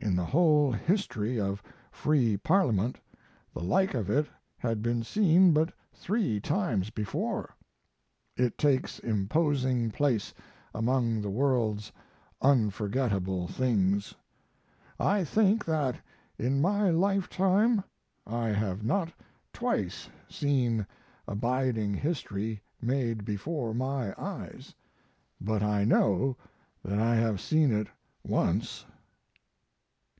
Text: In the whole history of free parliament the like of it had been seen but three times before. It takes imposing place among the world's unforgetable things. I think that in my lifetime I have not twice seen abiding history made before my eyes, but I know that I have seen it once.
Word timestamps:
In 0.00 0.14
the 0.14 0.24
whole 0.26 0.70
history 0.72 1.38
of 1.40 1.60
free 1.90 2.36
parliament 2.36 2.98
the 3.52 3.62
like 3.62 3.94
of 3.94 4.08
it 4.08 4.26
had 4.56 4.80
been 4.80 5.02
seen 5.02 5.52
but 5.52 5.72
three 5.92 6.40
times 6.40 6.88
before. 6.88 7.54
It 8.36 8.56
takes 8.58 9.00
imposing 9.00 9.90
place 9.90 10.32
among 10.72 11.20
the 11.20 11.28
world's 11.28 11.90
unforgetable 12.40 13.48
things. 13.48 14.14
I 15.00 15.24
think 15.24 15.64
that 15.64 15.96
in 16.38 16.60
my 16.62 16.90
lifetime 16.90 17.82
I 18.24 18.48
have 18.50 18.82
not 18.84 19.12
twice 19.52 20.08
seen 20.28 20.86
abiding 21.26 21.92
history 21.94 22.62
made 22.80 23.24
before 23.26 23.74
my 23.74 24.14
eyes, 24.16 24.74
but 25.40 25.60
I 25.62 25.84
know 25.84 26.36
that 26.84 27.00
I 27.00 27.16
have 27.16 27.40
seen 27.40 27.72
it 27.72 27.88
once. 28.24 28.86